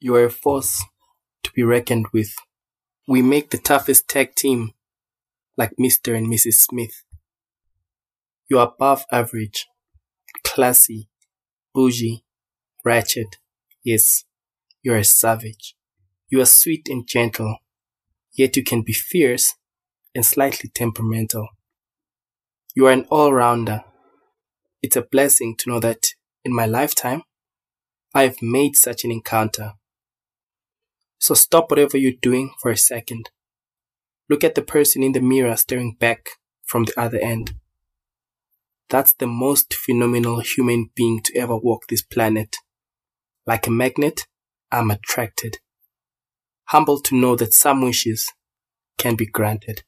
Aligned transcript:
You 0.00 0.14
are 0.14 0.26
a 0.26 0.30
force 0.30 0.84
to 1.42 1.50
be 1.56 1.64
reckoned 1.64 2.06
with. 2.12 2.32
We 3.08 3.20
make 3.20 3.50
the 3.50 3.58
toughest 3.58 4.06
tag 4.06 4.36
team, 4.36 4.70
like 5.56 5.72
Mr. 5.80 6.16
and 6.16 6.28
Mrs. 6.28 6.54
Smith. 6.54 7.02
You 8.48 8.60
are 8.60 8.68
above 8.68 9.04
average, 9.10 9.66
classy, 10.44 11.08
bougie, 11.74 12.24
ratchet. 12.84 13.38
Yes, 13.82 14.24
you 14.82 14.92
are 14.92 14.98
a 14.98 15.04
savage. 15.04 15.74
You 16.28 16.40
are 16.42 16.46
sweet 16.46 16.88
and 16.88 17.06
gentle, 17.06 17.58
yet 18.34 18.56
you 18.56 18.62
can 18.62 18.82
be 18.82 18.92
fierce 18.92 19.56
and 20.14 20.24
slightly 20.24 20.70
temperamental. 20.72 21.48
You 22.76 22.86
are 22.86 22.92
an 22.92 23.06
all-rounder. 23.10 23.82
It's 24.80 24.94
a 24.94 25.02
blessing 25.02 25.56
to 25.58 25.70
know 25.70 25.80
that 25.80 26.14
in 26.44 26.54
my 26.54 26.66
lifetime, 26.66 27.24
I 28.14 28.22
have 28.22 28.40
made 28.40 28.76
such 28.76 29.02
an 29.02 29.10
encounter. 29.10 29.72
So 31.18 31.34
stop 31.34 31.70
whatever 31.70 31.96
you're 31.96 32.12
doing 32.20 32.52
for 32.60 32.70
a 32.70 32.76
second. 32.76 33.30
Look 34.28 34.44
at 34.44 34.54
the 34.54 34.62
person 34.62 35.02
in 35.02 35.12
the 35.12 35.20
mirror 35.20 35.56
staring 35.56 35.96
back 35.98 36.30
from 36.64 36.84
the 36.84 37.00
other 37.00 37.18
end. 37.18 37.54
That's 38.88 39.12
the 39.12 39.26
most 39.26 39.74
phenomenal 39.74 40.40
human 40.40 40.90
being 40.94 41.22
to 41.24 41.36
ever 41.36 41.56
walk 41.56 41.88
this 41.88 42.02
planet. 42.02 42.56
Like 43.46 43.66
a 43.66 43.70
magnet, 43.70 44.26
I'm 44.70 44.90
attracted. 44.90 45.58
Humble 46.66 47.00
to 47.00 47.16
know 47.16 47.36
that 47.36 47.54
some 47.54 47.82
wishes 47.82 48.32
can 48.98 49.14
be 49.14 49.26
granted. 49.26 49.82